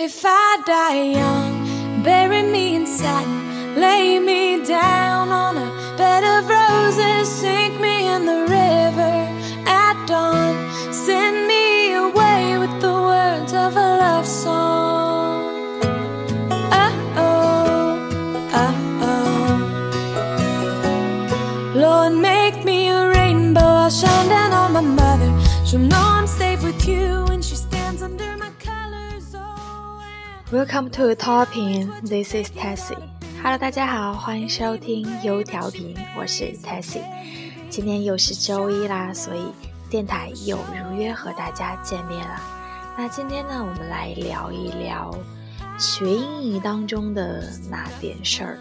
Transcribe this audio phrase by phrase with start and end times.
[0.00, 6.48] If I die young, bury me in satin, lay me down on a bed of
[6.48, 9.26] roses, sink me in the river
[9.66, 10.54] at dawn,
[10.92, 15.80] send me away with the words of a love song.
[16.70, 17.98] Oh oh,
[18.54, 19.56] oh oh.
[21.74, 25.32] Lord, make me a rainbow, I'll shine down on my mother.
[25.66, 26.17] She'll know
[30.50, 31.90] Welcome to Topping.
[32.00, 32.96] This is Tessie.
[33.42, 37.02] Hello，大家好，欢迎收听优调频，我是 Tessie。
[37.68, 39.52] 今天又是周一啦，所以
[39.90, 42.40] 电台又如约和大家见面了。
[42.96, 45.14] 那今天呢，我们来聊一聊
[45.78, 48.58] 学英语当中的那点事儿。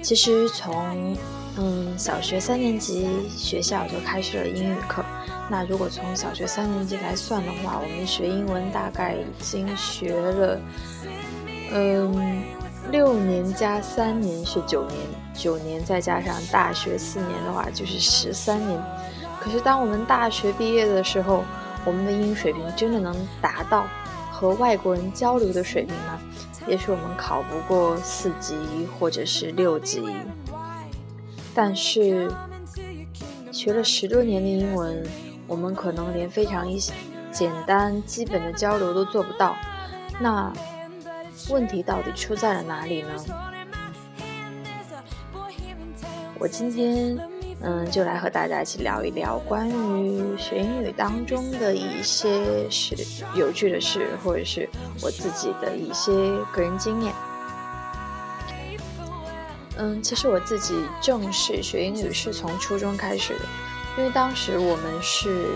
[0.00, 1.16] 其实从
[1.56, 5.04] 嗯小学三年级学校就开始了英语课。
[5.50, 10.60] 那如果从小学三年级来算的话，我们学英文大概已经学了，
[11.72, 12.42] 嗯，
[12.90, 14.98] 六年加三年是九年，
[15.34, 18.78] 九年再加上大学四年的话就是十三年。
[19.40, 21.42] 可是当我们大学毕业的时候，
[21.84, 23.86] 我们的英语水平真的能达到
[24.30, 26.20] 和外国人交流的水平吗？
[26.66, 28.54] 也许我们考不过四级
[28.98, 30.02] 或者是六级，
[31.54, 32.30] 但是
[33.50, 35.02] 学了十多年的英文，
[35.48, 36.78] 我们可能连非常一
[37.32, 39.56] 简单基本的交流都做不到。
[40.20, 40.52] 那
[41.48, 43.08] 问题到底出在了哪里呢？
[46.38, 47.18] 我今天
[47.62, 52.94] 嗯，就来和大家一起聊一聊关于学英语当中的一些事、
[53.34, 54.68] 有趣的事，或者是
[55.02, 56.12] 我自己的一些
[56.52, 57.12] 个人经验。
[59.76, 63.44] 嗯，其实我自己正式学英语是从初中开始的，
[63.98, 65.48] 因为当时我们是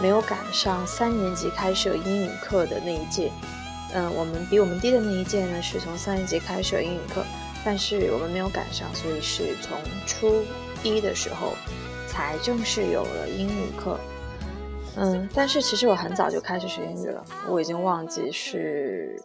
[0.00, 3.30] 没有赶上三年级开设英语课的那一届。
[3.92, 7.22] 嗯，我们比我们低的那一届呢，是从三年级开设英语课，
[7.62, 10.42] 但是我们没有赶上，所以是从初
[10.82, 11.52] 一的时候
[12.08, 14.00] 才正式有了英语课。
[14.96, 19.20] 嗯，但是其实我很早就开始学英语了，我已经忘记是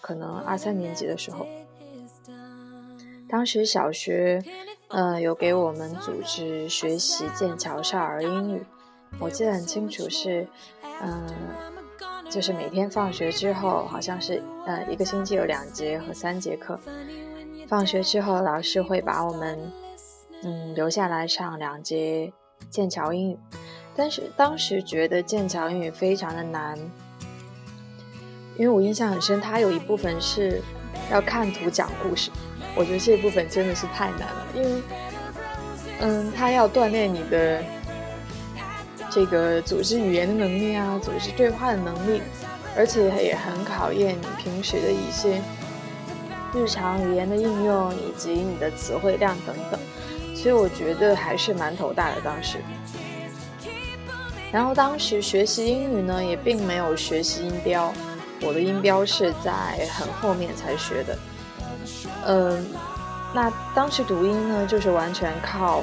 [0.00, 1.44] 可能二三年级的时候。
[3.28, 4.42] 当时小学，
[4.90, 8.64] 呃，有给我们组织学习剑桥少儿英语，
[9.20, 10.46] 我记得很清楚是，
[11.00, 11.24] 嗯、
[12.28, 16.76] 就是每天放学之后，好像是呃一个星期有两节和三节课，
[17.68, 19.72] 放学之后老师会把我们
[20.42, 22.32] 嗯留下来上两节
[22.68, 23.38] 剑桥英语，
[23.94, 26.76] 但是当时觉得剑桥英语非常的难，
[28.58, 30.60] 因为我印象很深，它有一部分是
[31.12, 32.32] 要看图讲故事。
[32.76, 34.82] 我觉得这部分真的是太难了，因为，
[36.00, 37.62] 嗯，他要锻炼你的
[39.10, 42.22] 这个组织语言的能力啊，组织对话的能力，
[42.76, 45.40] 而且也很考验你平时的一些
[46.54, 49.78] 日常语言的应用以及你的词汇量等等，
[50.34, 52.58] 所以我觉得还是蛮头大的当时。
[54.52, 57.92] 然后当时学习英语呢，也并没有学习音标，
[58.42, 59.52] 我的音标是在
[59.92, 61.18] 很后面才学的。
[62.26, 62.66] 嗯，
[63.34, 65.82] 那当时读音呢，就是完全靠，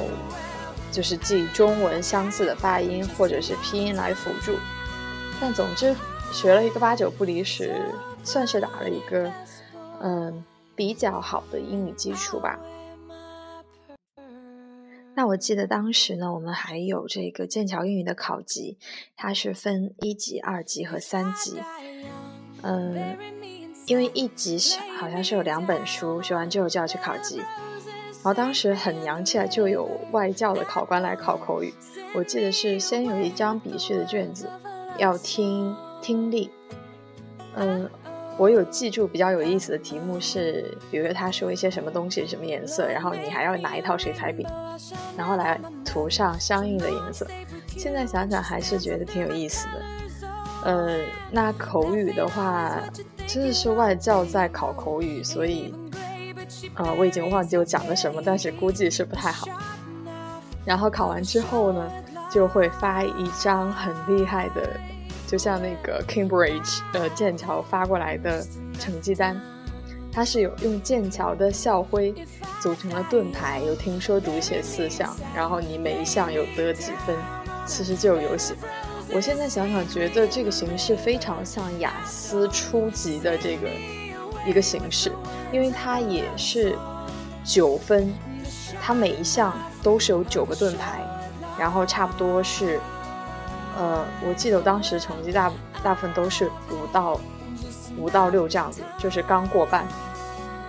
[0.92, 4.56] 就是记中文相似的发音或者是拼音来辅助。
[5.42, 5.96] 但总之，
[6.32, 7.76] 学了一个八九不离十，
[8.24, 9.32] 算是打了一个
[10.02, 10.44] 嗯
[10.76, 12.60] 比较好的英语基础吧。
[15.16, 18.78] 那我记得当时呢，我们还有这个剑桥英语的考级，
[19.16, 21.58] 它是分一级、二级和三级。
[22.62, 23.18] 嗯。
[23.88, 24.60] 因为一级
[25.00, 31.74] 好像是有两本书，学完之后就要去考级，然后当时很洋气啊，就有外教的考官来考口语。
[32.14, 34.50] 我记得是先有一张笔试的卷子，
[34.98, 36.52] 要听听力。
[37.56, 37.90] 嗯，
[38.38, 44.46] 我有记住比较有意思的题目是，比如说他说一些什么东西什么颜色，然后你还要拿一套水彩笔，
[45.18, 47.26] 然后来涂上相应的颜色。
[47.78, 49.82] 现在想想还是觉得挺有意思的。
[50.64, 51.00] 呃，
[51.32, 52.82] 那口语的话。
[53.28, 55.76] 真的是外教在考口语，所以，
[56.76, 59.50] 呃，我已经忘记我讲的什么，但是估计是不太好。
[60.64, 61.92] 然后考完之后呢，
[62.32, 64.80] 就会发一张很厉害的，
[65.28, 68.42] 就像那个 Cambridge 呃剑桥发过来的
[68.80, 69.38] 成绩单，
[70.10, 72.16] 它是有用剑桥的校徽
[72.62, 77.14] 组成了盾牌，有听说读写四项，然后你每一项有得几分，
[77.66, 78.56] 其实就有写。
[79.14, 83.70] 我现在想想，觉得这个形式非常像雅思初级的这个
[84.46, 85.12] 一个形式，
[85.52, 86.78] 因为它也是
[87.44, 88.14] 九分，
[88.82, 91.02] 它每一项都是有九个盾牌，
[91.58, 92.80] 然后差不多是
[93.78, 95.52] 呃，我记得我当时成绩大
[95.82, 97.20] 大部分都是五到
[97.98, 99.88] 五到六这样子，就是刚过半，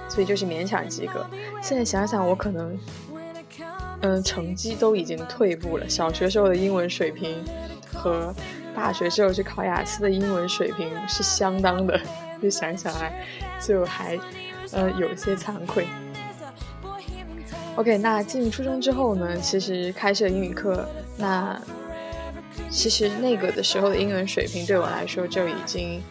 [0.09, 1.27] 所以就是勉强及格。
[1.61, 2.79] 现在想想，我可能
[4.01, 5.89] 嗯成绩都已经退步了。
[5.89, 7.45] 小学时候的英文水平
[7.99, 8.33] 和
[8.75, 12.01] 大学时候去考雅思的英文水平是相当的，
[12.41, 13.13] 就想想来
[13.61, 14.19] 就还
[14.73, 15.87] 呃有些惭愧。
[17.77, 21.61] OK，那进入初中之后呢，其实开设英语课，那
[22.71, 26.03] 其实那个的时候的英文水平对我来说就已经，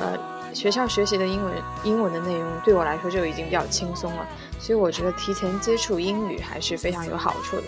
[0.00, 0.18] 呃，
[0.54, 1.52] 学校学习的英文
[1.84, 4.26] 英文的内容对我来说就已经比较轻松了，
[4.58, 7.64] 所以我觉得提前接触英语还是非常有好处的。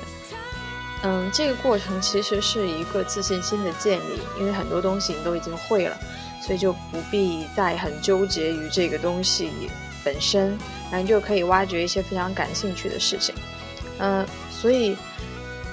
[1.03, 5.97] 嗯，这个过程其实是一个自信心的建立，因为很多东西你都已经会了，
[6.43, 9.51] 所以就不必再很纠结于这个东西
[10.05, 10.57] 本身。
[10.89, 13.35] 然后就可以挖掘一些非常感兴趣的事情，
[13.99, 14.97] 嗯，所以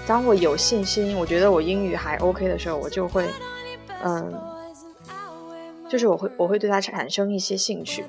[0.08, 3.30] 当我有信心，我觉得我英语还 OK 的时候，我就会，
[4.02, 4.34] 嗯，
[5.88, 8.04] 就是我会我会对它产生一些兴趣，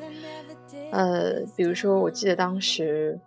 [0.92, 3.20] 呃，比如说我记得当时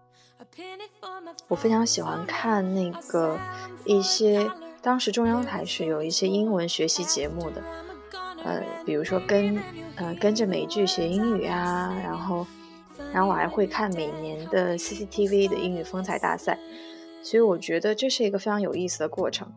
[1.47, 3.37] 我非常喜欢看那个
[3.85, 4.49] 一些
[4.81, 7.63] 当时中央台是有一些英文学习节目的，
[8.43, 9.61] 呃，比如说跟
[9.95, 12.45] 呃跟着美剧学英语啊，然后。
[13.13, 16.57] 然后我还会看每年的 CCTV 的英语风采大赛，
[17.21, 19.47] 所以我觉得这是一个非常有意思的过程。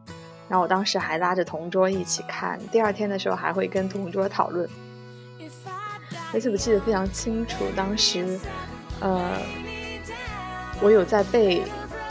[0.46, 4.68] 然后我当时还拉着同桌一起看，第二天的时候还会跟同桌讨论。
[6.32, 8.38] 而且我记得非常清楚，当时，
[9.00, 9.32] 呃，
[10.80, 11.62] 我有在背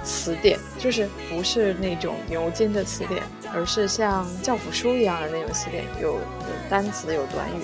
[0.04, 3.24] 词典，就是不是那种牛津的词典，
[3.54, 6.22] 而是像教辅书一样的那种词典，有有
[6.70, 7.64] 单词有短语，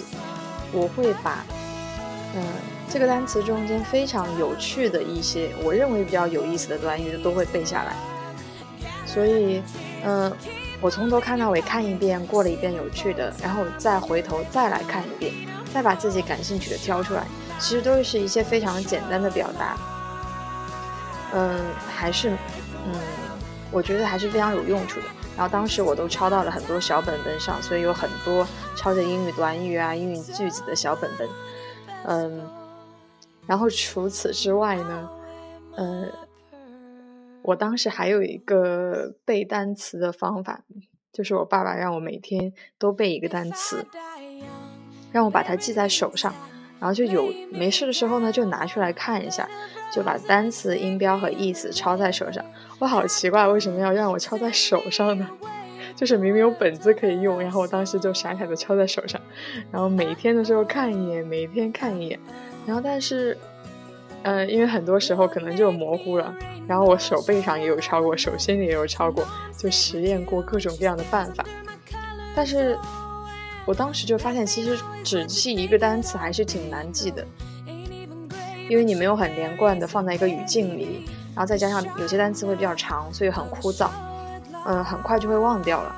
[0.71, 1.43] 我会把，
[2.35, 2.43] 嗯。
[2.87, 7.95] 这个单词中间非常有趣的一些，我认为比较有意思的短语都会背下来。
[9.05, 9.61] 所以，
[10.03, 10.31] 嗯，
[10.79, 15.33] 我从头看到尾看一遍，过了一遍有趣的，然后再回头再来看一遍，
[15.73, 17.25] 再把自己感兴趣的挑出来，
[17.59, 19.75] 其实都是一些非常简单的表达。
[21.37, 22.95] 嗯，还是，嗯，
[23.71, 25.05] 我觉得还是非常有用处的。
[25.35, 28.47] 然后当时我都抄到了很多小本本上，所以有很多
[28.77, 31.29] 抄着英语短语啊、英语句子的小本本。
[32.05, 32.49] 嗯。
[33.45, 35.09] 然后除此之外呢，
[35.75, 36.07] 呃，
[37.43, 40.61] 我当时还有一个背单词的方法，
[41.11, 43.85] 就是我爸爸让我每天都背一个单词，
[45.11, 46.33] 让我把它记在手上，
[46.79, 49.47] 然后就有没事的时候呢，就拿出来看一下，
[49.91, 52.43] 就把单词音标和意思抄在手上。
[52.79, 55.27] 我好奇怪，为什么要让我抄在手上呢？
[55.95, 59.19] 就是明明有本子可以用，然后我当时就傻傻的抄在手上，
[59.71, 62.19] 然后每天的时候看一眼，每天看一眼。
[62.67, 63.37] 然后，但是，
[64.23, 66.35] 呃，因为很多时候可能就模糊了。
[66.67, 69.25] 然后我手背上也有抄过，手心里也有抄过，
[69.57, 71.45] 就实验过各种各样的办法。
[72.35, 72.77] 但是，
[73.65, 77.25] 我当时就发现，其实只记一个单词还是挺难记的，
[78.69, 83.89] 因为你没有很连贯的放在一个语境里，然后再加上有些单词会比较长，所以很枯燥，
[84.65, 85.95] 嗯，很快就会忘掉了，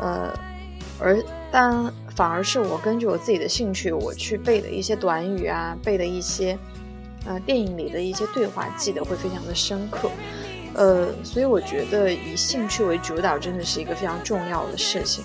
[0.00, 0.38] 呃，
[0.98, 1.92] 而但。
[2.18, 6.58] 反而是我根据我自己的兴趣，我去背的一些短语啊，背的一些，
[7.24, 10.10] 呃，电影里的一些对话，记得会非常的深刻，
[10.74, 15.22] 呃，所以我觉得以兴趣为主导真的是一个非常重要的事情。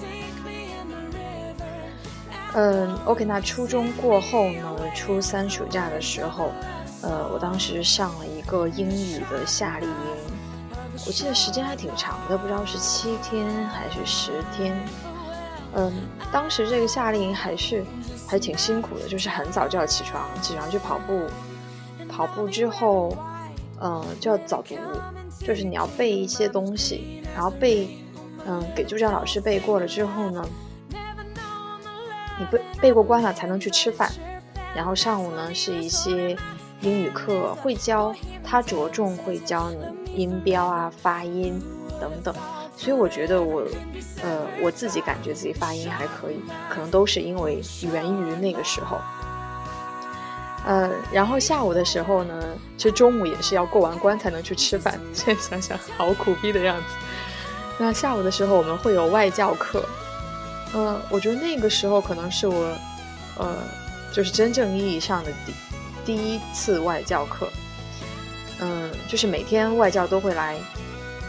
[2.56, 6.52] 嗯，OK，那初中过后呢，初三暑假的时候，
[7.02, 9.96] 呃，我当时上了一个英语的夏令营，
[11.08, 14.76] 我记得时间还挺长的，不知道是七天还是十天。
[15.76, 15.92] 嗯，
[16.32, 17.84] 当时这个夏令营还是
[18.28, 21.24] 还挺辛苦的，就是很早就要起床，起床去跑步，
[22.08, 23.18] 跑步之后，
[23.82, 24.76] 嗯，就要早读，
[25.40, 27.98] 就是你要背一些东西，然后背，
[28.46, 30.48] 嗯，给助教老师背过了之后呢，
[32.84, 34.12] 背过关了才能去吃饭，
[34.76, 36.36] 然后上午呢是一些
[36.82, 38.14] 英语课，会教
[38.44, 41.58] 他着重会教你音标啊、发音
[41.98, 42.36] 等等。
[42.76, 43.62] 所以我觉得我，
[44.22, 46.36] 呃，我自己感觉自己发音还可以，
[46.70, 49.00] 可能都是因为源于那个时候。
[50.66, 52.44] 呃，然后下午的时候呢，
[52.76, 55.00] 其实中午也是要过完关才能去吃饭。
[55.14, 56.84] 现在想想好苦逼的样子。
[57.78, 59.86] 那下午的时候我们会有外教课，
[60.74, 62.76] 呃，我觉得那个时候可能是我，
[63.38, 63.58] 呃，
[64.12, 65.54] 就是真正意义上的第
[66.06, 67.48] 第一次外教课。
[68.60, 70.58] 嗯，就是每天外教都会来。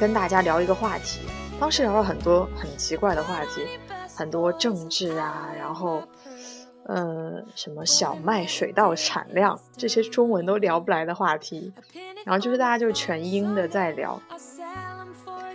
[0.01, 1.21] 跟大家聊一个话题，
[1.61, 3.65] 当时聊了很多很奇怪的话题，
[4.17, 6.03] 很多政治啊，然后，
[6.87, 11.73] 呃，什么小麦水稻产量这些中文都聊不来的话题，
[12.27, 14.21] 然后就是大家就全英的在聊，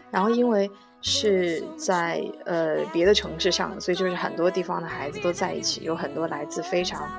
[0.09, 7.09] 然后因为是在呃别的城市上的，所以就是很多地方的孩子都在一起，有很多来自非常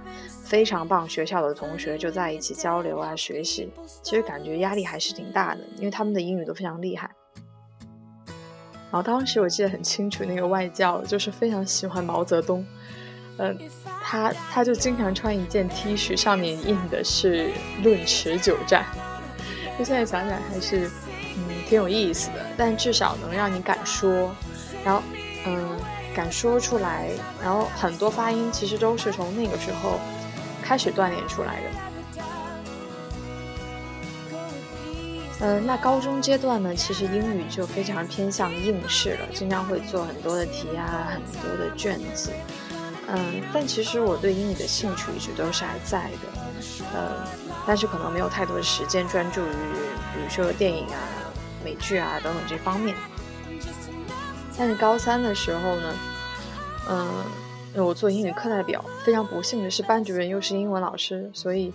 [0.44, 3.70] 非常棒学校的同学就在一起交流啊学习。
[4.02, 7.10] 其实感觉压力还是挺大的，因为他们的英语都非常厉害。
[8.92, 12.66] 然后当时我记得很清楚，那个外教就是非常喜欢毛泽东，
[13.38, 13.56] 嗯，
[14.02, 17.50] 他他就经常穿一件 T 恤，上面印的是
[17.82, 18.84] “论持久战”。
[19.78, 20.90] 就现在想想还是
[21.70, 24.34] 挺有意思的，但至少能让你敢说，
[24.84, 25.00] 然后
[25.46, 25.78] 嗯
[26.12, 27.08] 敢说出来，
[27.40, 30.00] 然后很多发音其实都是从那个时候
[30.64, 31.70] 开始锻炼出来的。
[35.42, 42.32] 嗯，那高中阶段呢，其实英语就非常偏向应试了，经常会做很多的题啊，很多的卷子。
[43.06, 47.24] 嗯，但其实我对英语的兴趣一直都是还在的，呃，
[47.64, 49.44] 但是可能没有太多的时间专注于，
[50.12, 50.98] 比如说电影啊、
[51.64, 52.96] 美剧啊等等这方面。
[54.58, 55.94] 但是高三的时候呢，
[56.88, 61.72] 嗯，我做英语课代表，非常不幸的是班主任又是英文老师，所以。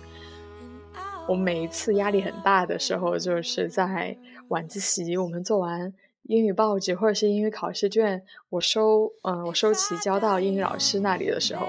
[1.28, 4.16] 我每一次压力很大的时候，就是在
[4.46, 11.66] 晚自习，我们做完英语报纸或者是英语考试卷，我收，嗯，我收齐交到英语老师那里的时候，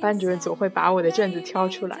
[0.00, 2.00] 班主任总会把我的卷子挑出来，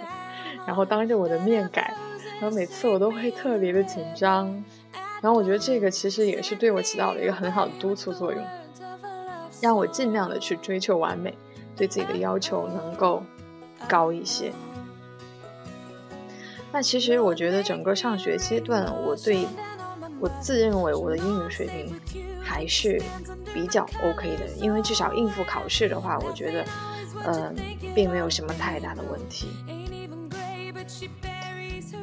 [0.66, 1.94] 然后当着我的面改，
[2.40, 4.64] 然后每次我都会特别的紧张，
[5.22, 8.42] 然后我觉得这个其实也是对我起到了一个很好的督促作用，
[9.60, 11.34] 让我尽量的去追求完美，
[11.74, 13.22] 对自己的要求能够
[13.88, 14.52] 高一些。
[16.72, 19.46] 那其实我觉得整个上学阶段，我对
[20.20, 21.98] 我自认为我的英语水平
[22.40, 23.00] 还是
[23.54, 26.64] 比较 OK 的，因为至少应付考试的话，我觉得
[27.24, 27.56] 嗯
[27.94, 29.48] 并没有什么太大的问题。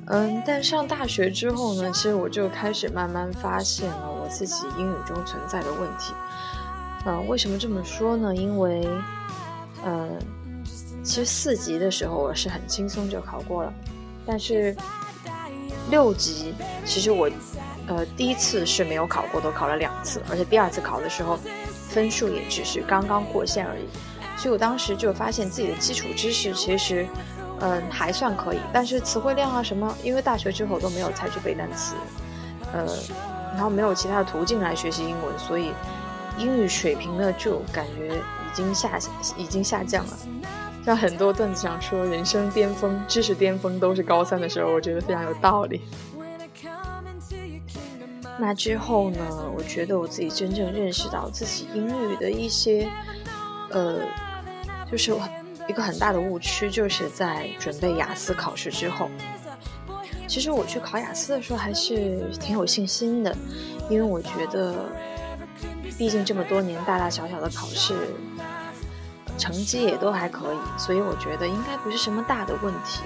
[0.08, 6.13] 嗯，但上大学之后呢，其实我就开始慢慢发现了我自己英语中存在的问题。
[7.06, 8.36] 嗯，为什么这么说呢？
[8.36, 8.88] 因为
[9.86, 10.18] 嗯，
[11.04, 13.74] 其实四级的时候我是很轻松就考过了。
[14.25, 14.75] 但是
[15.90, 16.54] 六级
[16.86, 17.30] 其实我，
[17.88, 21.38] 呃，第一次是没有考过，都考了两次，而且第二次考的时候，
[21.90, 23.84] 分数也只是刚刚过线而已。
[24.38, 27.06] 所以我当时就发现自己的基础知识其实，
[27.65, 31.96] 嗯，还算可以，但是词汇量啊什么，因为大学之后都没有再去背单词，
[32.74, 32.86] 呃，
[33.53, 35.72] 然后没有其他的途径来学习英文，所以
[36.38, 39.00] 英语水平呢就感觉已经下
[39.38, 40.17] 已经下降了。
[40.86, 45.82] 像很多段子上说，人生巅峰、知识巅峰都是高三的时候，我觉得非常有道理。
[48.38, 49.20] 那之后呢？
[49.55, 52.89] 我觉得我自己真正认识到自己英语的一些，
[53.70, 54.00] 呃，
[54.91, 55.13] 就是
[55.67, 59.10] 一个很大的误区，就是在准备雅思考试之后。
[60.27, 63.36] 其实我去考雅思的时候还是挺有信心的，
[63.89, 64.86] 因为我觉得，
[65.98, 67.96] 毕竟这么多年大大小小的考试。
[69.36, 73.01] 成绩也都还可以，所以我觉得应该不是什么大的问题。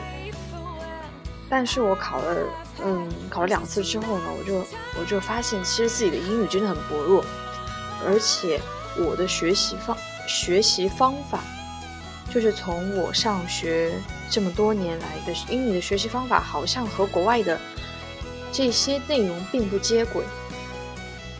[1.50, 2.36] 但是我考了，
[2.84, 4.58] 嗯，考了两次之后呢，我就
[5.00, 7.24] 我就发现，其实自己的英语真的很薄弱，
[8.06, 8.60] 而且
[8.98, 9.98] 我的学习方
[10.28, 11.40] 学习方法，
[12.34, 13.94] 就是从我上学
[14.30, 17.60] 这么多年来的英语的学习方法，好像和国外的
[18.52, 20.24] 这些内容并不接轨。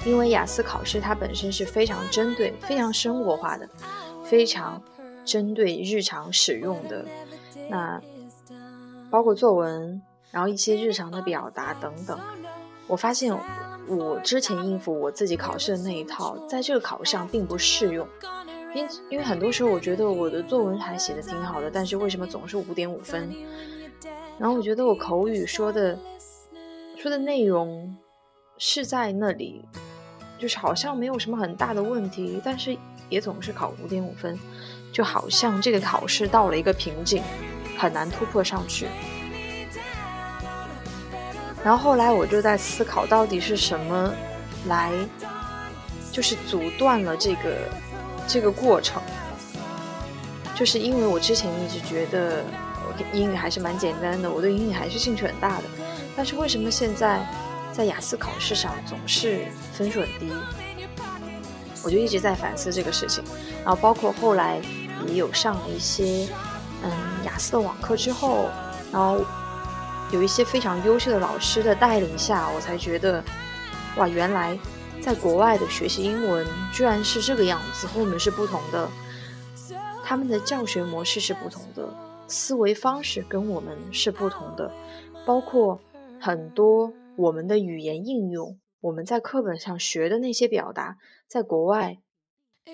[0.06, 3.68] 因为雅思考试它本身是非常针对、非常生活化的。
[4.24, 4.82] 非常
[5.24, 7.06] 针对日常使用的，
[7.70, 8.02] 那
[9.10, 10.02] 包括作文，
[10.32, 12.20] 然后一些日常的表达等等。
[12.88, 13.34] 我发现
[13.88, 18.06] 我之前应付我自己考试的那一套，在这个考试上并不适用。
[18.74, 23.34] 因因为很多时候我觉得我的作文还写的挺好的，但是为什么总是五点五分？
[24.38, 25.98] 然后我觉得我口语说的
[26.96, 27.96] 说的内容
[28.58, 29.66] 是在那里，
[30.38, 32.78] 就是好像没有什么很大的问题，但是。
[33.10, 34.38] 也总是考五点五分，
[34.92, 37.24] 就好像这个考试到了一个瓶颈，
[37.78, 38.86] 很难突破上去。
[41.64, 44.14] 然后后来我就在思考，到底是什么
[44.68, 44.92] 来，
[46.12, 47.70] 就是阻断了这个
[48.28, 49.02] 这个过程。
[50.56, 52.44] 就是因为我之前一直觉得
[52.88, 55.64] 我英语还是蛮简单的，我对英语还是兴趣很大的，
[56.16, 57.24] 但是为什么现在
[57.72, 60.32] 在雅思考试上总是分数很低？
[61.84, 63.24] 我就一直在反思这个事情，
[63.64, 64.60] 然后包括后来
[65.06, 66.28] 也有上了一些
[66.84, 66.92] 嗯
[67.24, 68.50] 雅思的网课之后，
[68.92, 69.24] 然后
[70.10, 73.24] 有一些非常优秀的老师的带领下，我才觉得
[73.96, 74.58] 哇，原来
[75.02, 78.90] 在国外的学习英文居然是这个样子，和我们是不同的，
[80.04, 81.94] 他们的教学模式是不同的，
[82.28, 84.72] 思维方式跟我们是不同的，
[85.26, 85.80] 包括
[86.20, 88.60] 很多我们的语言应用。
[88.82, 91.98] 我们在课本上学的那些表达，在国外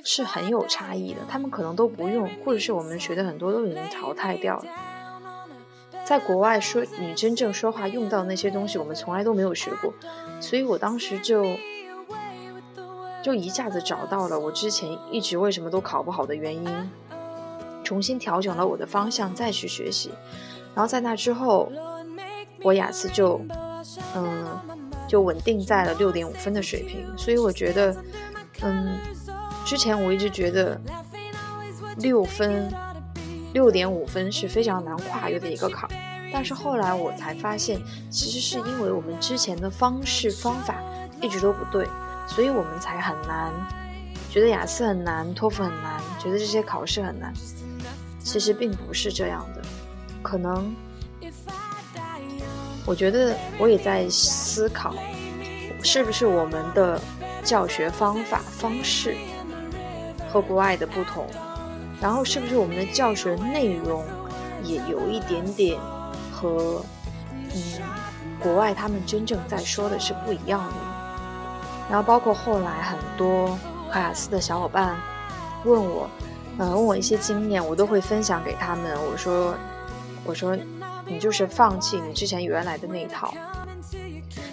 [0.03, 1.21] 是很有差异的。
[1.29, 4.65] 他们可能都不用，或者是我们学的很多都已经淘汰掉了。
[6.03, 9.93] 在国外说你真正说话用到那些东西，我们从来都没有学过，
[10.41, 11.45] 所以我当时就
[13.23, 16.91] 就一下子找到了我之前一直为什么都考不好的原因，
[17.83, 20.11] 重新调整了我的方向，再去学习。
[20.75, 21.71] 然后在那之后，
[22.61, 23.39] 我雅思就
[24.15, 24.45] 嗯
[25.07, 27.07] 就稳定在了六点五分的水平。
[27.17, 27.95] 所以我觉得，
[28.61, 28.97] 嗯，
[29.65, 30.79] 之前我一直觉得
[31.97, 32.71] 六分。
[33.53, 35.87] 六点五分是非常难跨越的一个坎，
[36.33, 40.81] 但是后来我才发现，其实是因为我们之前的方式方法
[41.21, 41.87] 一直都不对，
[42.27, 43.51] 所以我们才很难，
[44.29, 47.33] 觉得雅思很难，托福很难，觉得这些考试很难。
[48.19, 49.61] 其实并不是这样的，
[50.21, 50.73] 可能，
[52.85, 54.95] 我觉得我也在思考，
[55.83, 56.99] 是不是我们的
[57.43, 59.15] 教学方法方式
[60.31, 61.27] 和国外的不同。
[62.01, 64.03] 然后是不是我们的教学内容
[64.63, 65.79] 也有一点点
[66.31, 66.83] 和
[67.31, 67.81] 嗯
[68.41, 70.92] 国外他们真正在说的是不一样的？
[71.93, 73.55] 然后包括后来很多
[73.91, 74.97] 考雅思的小伙伴
[75.63, 76.09] 问我，
[76.57, 78.97] 嗯问我一些经验，我都会分享给他们。
[79.05, 79.53] 我说
[80.25, 80.57] 我说
[81.05, 83.31] 你就是放弃你之前原来的那一套。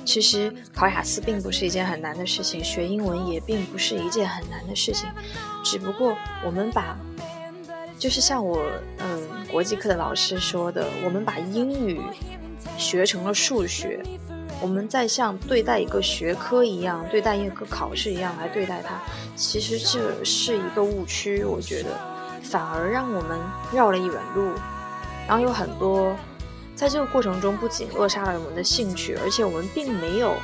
[0.05, 5.09] 其实考雅思并不是一件很难的事情，学英文也并不是一件很难的事情，
[5.65, 6.95] 只不过我们把。
[7.99, 8.63] 就是像我，
[8.99, 12.03] 嗯，国际课的老师说的，我们把英语
[12.77, 14.03] 学成了数学，
[14.61, 18.95] 我们在像对待一个学科一样，对待一个考试一样来对待它，
[19.35, 21.45] 其实这是一个误区。
[21.45, 21.89] 我觉得，
[22.43, 23.39] 反而让我们
[23.73, 24.53] 绕了一远路，
[25.27, 26.15] 然后有很多，
[26.75, 30.37] 在这个过程中不仅扼杀了我们的兴趣，而且我们并没有，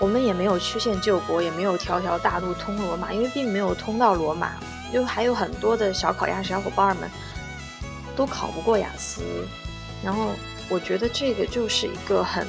[0.00, 4.52] 我们也没有曲线救国，也没有条条大路通罗马，因为并没有通到罗马。
[4.92, 7.10] 就还有很多的小考雅思小伙伴们
[8.14, 9.22] 都考不过雅思，
[10.04, 10.32] 然后
[10.72, 12.46] 我觉得这个就是一个很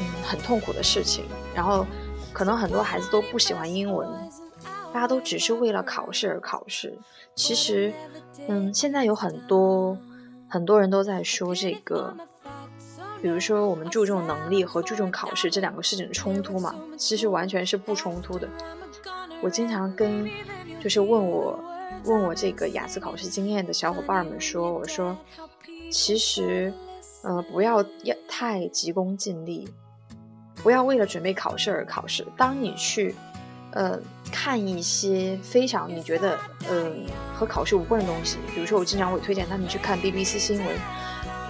[0.00, 1.24] 嗯很痛苦的事情。
[1.54, 1.86] 然后
[2.32, 4.08] 可能很多孩子都不喜欢英文，
[4.92, 6.96] 大家都只是为了考试而考试。
[7.34, 7.92] 其实，
[8.46, 9.98] 嗯，现在有很多
[10.48, 12.16] 很多人都在说这个，
[13.20, 16.74] 比如说我们注重能力和注重考试这两个事情冲突嘛？
[16.96, 18.48] 其实完全是不冲突的。
[19.42, 20.28] 我经常跟。
[20.80, 21.58] 就是问我，
[22.04, 25.18] 问我这个雅思考试经验的小伙伴们说，我说，
[25.90, 26.72] 其实，
[27.22, 29.68] 呃，不要要太急功近利，
[30.62, 32.26] 不要为了准备考试而考试。
[32.36, 33.14] 当你去，
[33.72, 33.98] 呃，
[34.30, 36.92] 看一些非常你觉得，呃，
[37.34, 40.76] 和考试无关的东西，比如说我经常会推荐他们去看 BBC 新闻。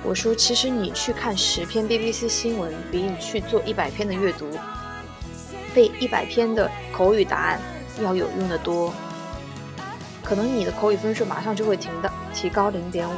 [0.05, 4.49] 我说，其实你去看十篇 BBC 新闻，比你去做一百篇的阅读，
[5.75, 7.61] 背一百篇的口语答案
[8.01, 8.95] 要有用的多。
[10.23, 13.15] 可能你的口语分数马上就会提到提高零点五。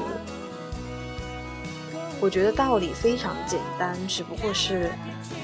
[2.21, 4.91] 我觉得道理非常简单，只不过是，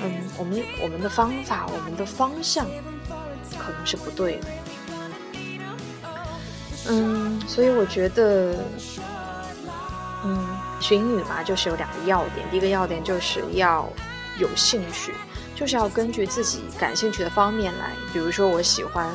[0.03, 2.67] 嗯，我们我们的方法，我们的方向
[3.59, 4.47] 可能是不对的。
[6.89, 8.55] 嗯，所以我觉得，
[10.25, 10.47] 嗯，
[10.81, 12.47] 学英语嘛，就是有两个要点。
[12.51, 13.89] 第一个要点就是要
[14.39, 15.15] 有兴趣，
[15.55, 17.91] 就是要根据自己感兴趣的方面来。
[18.13, 19.09] 比如说，我喜欢。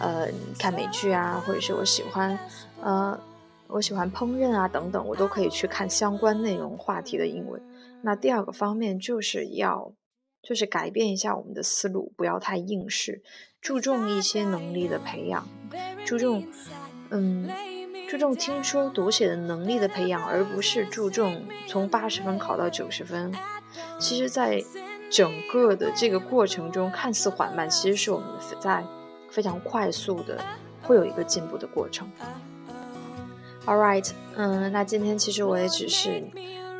[0.00, 0.26] 呃，
[0.58, 2.36] 看美剧啊，或者是我喜欢，
[2.82, 3.16] 呃，
[3.66, 7.60] 我喜欢烹饪啊，等等，我都可以去看相关内容话题的英文。
[8.02, 9.92] 那第二个方面就是要，
[10.42, 13.22] 就是改变一下我们的思路，不要太应试，
[13.60, 15.46] 注重一些能力的培养，
[16.04, 16.46] 注重，
[17.10, 17.48] 嗯，
[18.08, 23.32] 注重听说读写的能力的培养，而不是注重从八十分考到九十分。
[23.98, 24.62] 其实，在
[25.10, 28.28] 整个的这个过程中，看似缓慢，其实是我们
[28.60, 28.84] 在。
[29.30, 30.40] 非常快速的，
[30.80, 32.08] 会有一个进步的过程。
[33.66, 36.22] All right，嗯，那今天其实我也只是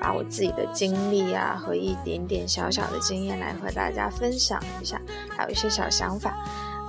[0.01, 6.37] 把我自己的经历啊和一点点小小的经验来和大家分享一下，还有一些小想法，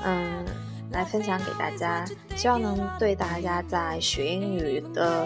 [0.03, 0.43] 嗯，
[0.91, 2.03] 来分享给大家，
[2.35, 5.25] 希望能对大家在学英语的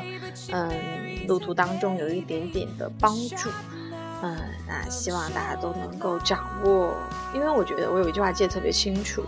[0.51, 0.71] 嗯
[1.27, 3.49] 路途当中有一点点的帮助。
[4.21, 6.93] 嗯，那希望大家都能够掌握，
[7.34, 9.23] 因为我觉得我有一句话记得特别清楚。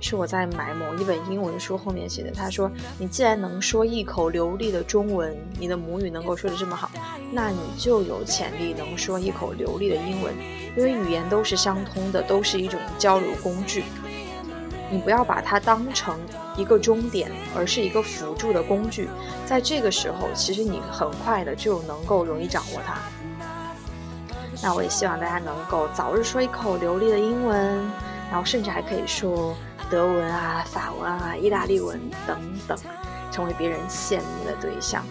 [0.00, 2.30] 是我在买某一本英文书后面写的。
[2.30, 6.90] 他说：“你既然能说一口流利的中文，你的母语能够说的这么好，
[7.32, 10.34] 那你就有潜力能说一口流利的英文。
[10.76, 13.84] 因为语言都是相通的，都是一种交流工具。
[14.90, 16.18] 你不要把它当成
[16.56, 19.08] 一个终点，而是一个辅助的工具。
[19.44, 22.98] 在这个时候，其实你很快的就能够容易掌握它。
[24.62, 27.58] 那我也希望大家能够早日说一口流利的英文，
[28.30, 29.54] 然后甚至还可以说
[29.90, 32.78] 德文啊、法文啊、意大利文等等，
[33.30, 35.04] 成为别人羡慕的对象。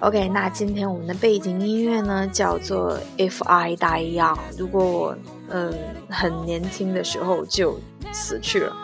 [0.00, 4.34] OK，那今天我们的背景音乐呢叫做《If I Die Young》。
[4.56, 5.16] 如果我
[5.48, 5.72] 嗯
[6.08, 7.78] 很年轻的时候就
[8.12, 8.76] 死去了，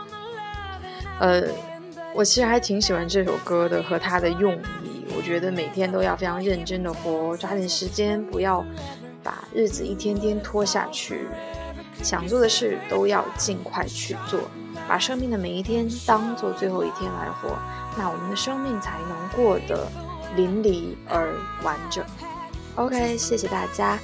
[1.20, 1.42] 呃，
[2.14, 5.04] 我其实还挺喜欢这首歌的和它的用意。
[5.16, 8.64] 我觉得每天都要非常认真的活，抓紧时间，不要。
[9.22, 11.26] 把日子一天天拖下去，
[12.02, 14.40] 想做的事都要尽快去做，
[14.88, 17.56] 把生命的每一天当做最后一天来活，
[17.96, 19.88] 那我们的生命才能过得
[20.36, 22.04] 淋漓而完整。
[22.76, 23.98] OK，谢谢大家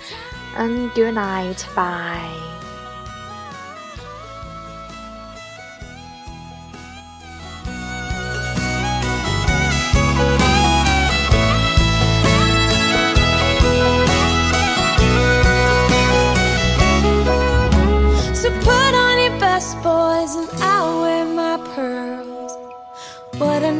[0.56, 2.51] ，and good night，bye。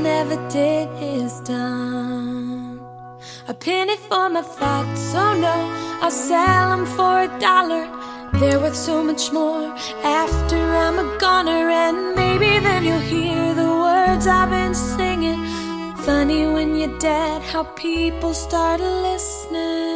[0.03, 2.81] Never did is done.
[3.49, 5.57] A penny for my thoughts, oh no,
[6.03, 7.85] I'll sell them for a dollar.
[8.39, 9.67] They're worth so much more
[10.03, 15.41] after I'm a goner, and maybe then you'll hear the words I've been singing.
[16.07, 19.92] Funny when you're dead, how people start listening.